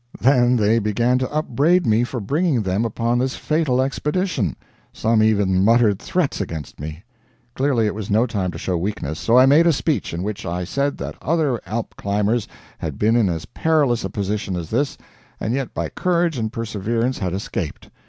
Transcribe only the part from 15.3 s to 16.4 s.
and yet by courage